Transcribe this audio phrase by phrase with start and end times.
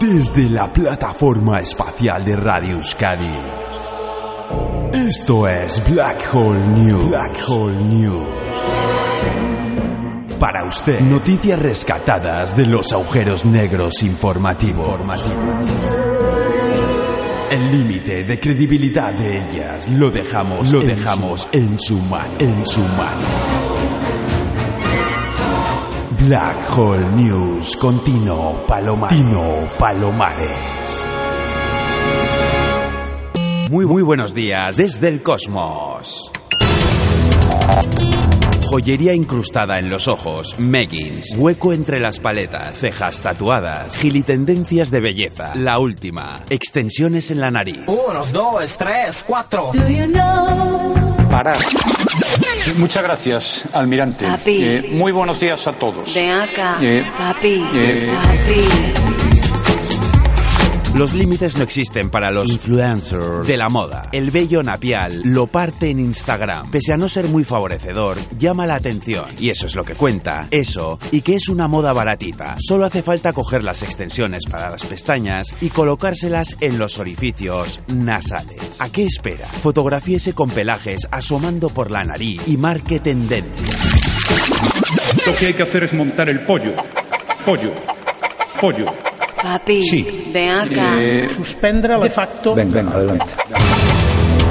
[0.00, 3.34] Desde la plataforma espacial de Radio Euskadi.
[4.94, 7.10] Esto es Black Hole News.
[7.10, 8.28] Black Hole News.
[10.40, 15.02] Para usted, noticias rescatadas de los agujeros negros informativos.
[17.50, 21.98] El límite de credibilidad de ellas lo dejamos, lo dejamos en su
[22.38, 23.77] en su mano.
[26.28, 29.16] Black Hole News con Tino Palomares.
[29.16, 30.58] Tino Palomares.
[33.70, 36.30] Muy, muy buenos días desde el cosmos.
[38.70, 45.54] Joyería incrustada en los ojos, meggings, hueco entre las paletas, cejas tatuadas, gilitendencias de belleza,
[45.54, 47.80] la última, extensiones en la nariz.
[47.86, 49.72] Uno, dos, tres, cuatro.
[51.30, 51.56] Parar.
[52.76, 54.24] Muchas gracias, almirante.
[54.26, 54.58] Papi.
[54.60, 56.14] Eh, muy buenos días a todos.
[56.14, 59.17] Ven acá, Eh, papi, eh, papi.
[60.94, 64.08] Los límites no existen para los influencers de la moda.
[64.10, 66.70] El vello napial lo parte en Instagram.
[66.70, 69.26] Pese a no ser muy favorecedor, llama la atención.
[69.38, 70.48] Y eso es lo que cuenta.
[70.50, 72.56] Eso, y que es una moda baratita.
[72.58, 78.80] Solo hace falta coger las extensiones para las pestañas y colocárselas en los orificios nasales.
[78.80, 79.46] ¿A qué espera?
[79.46, 83.76] Fotografíese con pelajes asomando por la nariz y marque tendencia.
[85.26, 86.72] Lo que hay que hacer es montar el pollo.
[87.44, 87.72] Pollo.
[88.60, 89.07] Pollo.
[89.42, 90.30] Papi, Sí.
[90.32, 91.00] ven acá.
[91.00, 93.24] Eh, suspendre de facto ven, ven, adelante.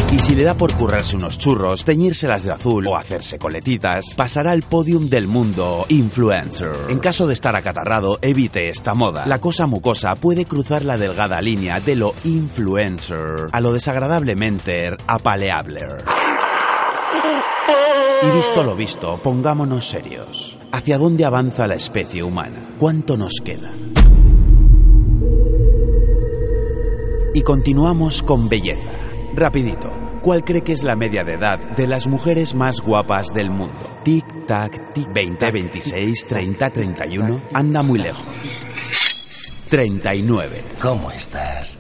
[0.10, 4.52] Y si le da por currarse unos churros, teñírselas de azul o hacerse coletitas, pasará
[4.52, 6.72] al podium del mundo influencer.
[6.88, 9.26] En caso de estar acatarrado, evite esta moda.
[9.26, 15.86] La cosa mucosa puede cruzar la delgada línea de lo influencer a lo desagradablemente apaleable.
[18.24, 20.58] Y visto lo visto, pongámonos serios.
[20.72, 22.76] ¿Hacia dónde avanza la especie humana?
[22.80, 23.72] ¿Cuánto nos queda?
[27.38, 28.90] Y continuamos con belleza.
[29.36, 29.92] Rapidito.
[30.24, 34.00] ¿Cuál cree que es la media de edad de las mujeres más guapas del mundo?
[34.04, 35.14] Tic, tac, tic.
[35.14, 37.42] 20, 26, 30, 31.
[37.54, 38.26] Anda muy lejos.
[39.70, 40.64] 39.
[40.82, 41.78] ¿Cómo estás?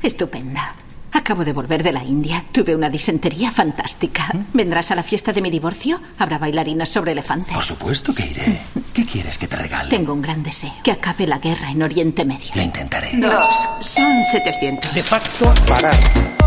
[0.00, 0.76] Estupenda.
[1.18, 2.44] Acabo de volver de la India.
[2.52, 4.30] Tuve una disentería fantástica.
[4.54, 6.00] ¿Vendrás a la fiesta de mi divorcio?
[6.16, 7.52] Habrá bailarinas sobre elefantes.
[7.52, 8.60] Por supuesto que iré.
[8.94, 9.90] ¿Qué quieres que te regale?
[9.90, 10.72] Tengo un gran deseo.
[10.84, 12.52] Que acabe la guerra en Oriente Medio.
[12.54, 13.10] Lo intentaré.
[13.16, 13.68] Dos.
[13.80, 14.94] Son 700.
[14.94, 16.37] de facto Parar.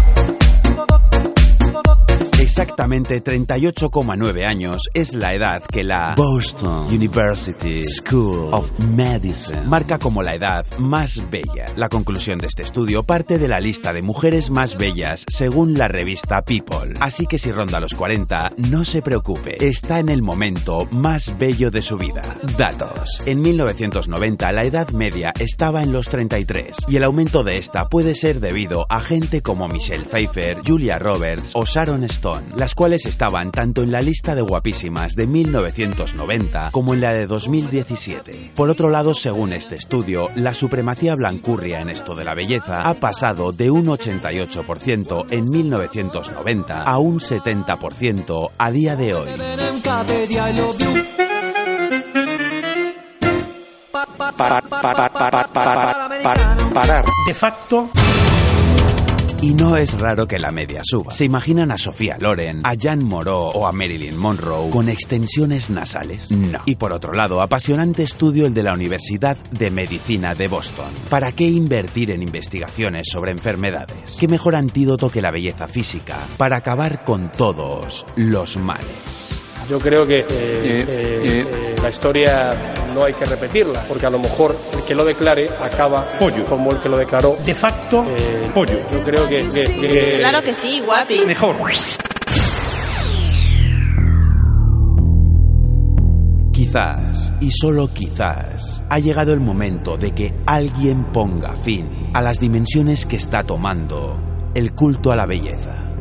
[2.51, 10.21] Exactamente 38,9 años es la edad que la Boston University School of Medicine marca como
[10.21, 11.67] la edad más bella.
[11.77, 15.87] La conclusión de este estudio parte de la lista de mujeres más bellas según la
[15.87, 16.93] revista People.
[16.99, 21.71] Así que si ronda los 40, no se preocupe, está en el momento más bello
[21.71, 22.21] de su vida.
[22.57, 23.21] Datos.
[23.25, 28.13] En 1990 la edad media estaba en los 33 y el aumento de esta puede
[28.13, 33.51] ser debido a gente como Michelle Pfeiffer, Julia Roberts o Sharon Stone, las cuales estaban
[33.51, 38.51] tanto en la lista de guapísimas de 1990 como en la de 2017.
[38.55, 42.93] Por otro lado, según este estudio, la supremacía blancurria en esto de la belleza ha
[42.95, 49.29] pasado de un 88% en 1990 a un 70% a día de hoy.
[57.27, 57.89] De facto
[59.41, 61.11] Y no es raro que la media suba.
[61.11, 66.29] ¿Se imaginan a Sofía Loren, a Jan Moreau o a Marilyn Monroe con extensiones nasales?
[66.29, 66.59] No.
[66.65, 70.91] Y por otro lado, apasionante estudio el de la Universidad de Medicina de Boston.
[71.09, 74.15] ¿Para qué invertir en investigaciones sobre enfermedades?
[74.19, 78.85] ¿Qué mejor antídoto que la belleza física para acabar con todos los males?
[79.67, 81.45] Yo creo que eh, Eh, eh, eh.
[81.47, 82.53] eh, la historia
[82.91, 86.45] no hay que repetirla, porque a lo mejor el que lo declare acaba Pollo.
[86.45, 87.37] como el que lo declaró.
[87.45, 88.79] de facto Eh, Pollo.
[88.91, 91.21] Yo creo que, que- que- Claro que sí, guapi.
[91.25, 91.55] Mejor.
[96.53, 102.37] Quizás, y solo quizás, ha llegado el momento de que alguien ponga fin a las
[102.39, 104.19] dimensiones que está tomando
[104.53, 105.91] el culto a la belleza.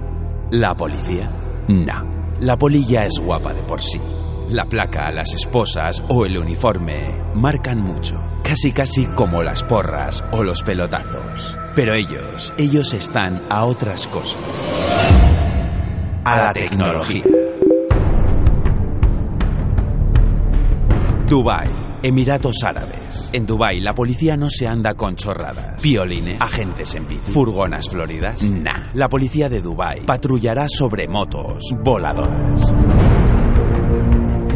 [0.51, 1.31] ¿La policía?
[1.69, 2.21] No.
[2.41, 4.01] La polilla es guapa de por sí.
[4.51, 10.43] La placa, las esposas o el uniforme marcan mucho, casi casi como las porras o
[10.43, 11.57] los pelotazos.
[11.77, 14.41] Pero ellos, ellos están a otras cosas.
[16.25, 17.23] A la tecnología.
[21.29, 21.71] Dubai,
[22.03, 23.31] Emiratos Árabes.
[23.33, 25.81] En Dubai la policía no se anda con chorradas.
[25.81, 28.43] Violines, agentes en bici, furgonas floridas.
[28.43, 28.91] Nah.
[28.95, 32.75] La policía de Dubai patrullará sobre motos voladoras.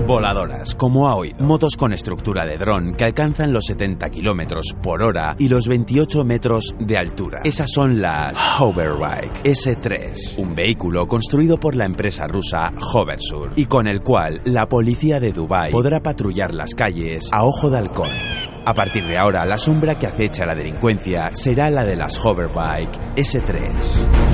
[0.06, 1.42] Voladoras, como ha oído.
[1.42, 6.24] Motos con estructura de dron que alcanzan los 70 kilómetros por hora y los 28
[6.24, 7.40] metros de altura.
[7.44, 13.88] Esas son las Hoverbike S3, un vehículo construido por la empresa rusa Hoversur y con
[13.88, 18.10] el cual la policía de Dubai podrá patrullar las calles a ojo de halcón.
[18.66, 23.16] A partir de ahora, la sombra que acecha la delincuencia será la de las Hoverbike
[23.16, 24.33] S3.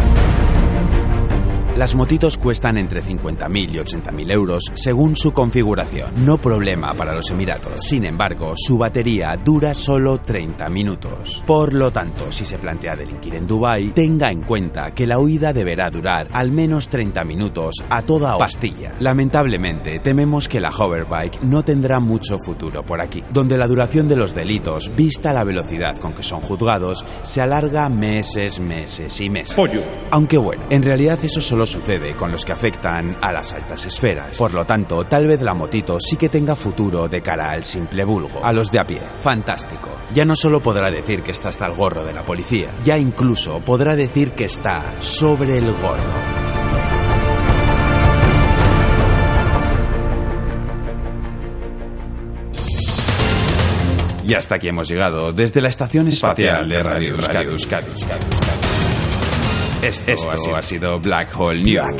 [1.76, 6.24] Las motitos cuestan entre 50.000 y 80.000 euros según su configuración.
[6.24, 7.82] No problema para los Emiratos.
[7.86, 11.42] Sin embargo, su batería dura solo 30 minutos.
[11.46, 15.52] Por lo tanto, si se plantea delinquir en Dubai, tenga en cuenta que la huida
[15.52, 18.94] deberá durar al menos 30 minutos a toda pastilla.
[18.98, 24.16] Lamentablemente, tememos que la hoverbike no tendrá mucho futuro por aquí, donde la duración de
[24.16, 29.54] los delitos, vista la velocidad con que son juzgados, se alarga meses, meses y meses.
[29.54, 29.80] Pollo.
[30.10, 34.36] Aunque bueno, en realidad eso solo sucede con los que afectan a las altas esferas.
[34.36, 38.04] Por lo tanto, tal vez la motito sí que tenga futuro de cara al simple
[38.04, 39.02] vulgo, a los de a pie.
[39.20, 39.90] Fantástico.
[40.14, 43.60] Ya no solo podrá decir que está hasta el gorro de la policía, ya incluso
[43.60, 46.50] podrá decir que está sobre el gorro.
[54.30, 58.69] Y hasta aquí hemos llegado, desde la Estación Espacial de Radio Euskadi.
[59.82, 61.98] Esto, ha, sido, Black Hole News.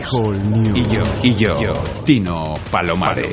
[0.76, 1.72] Y yo, y yo,
[2.04, 3.30] Tino Palomares.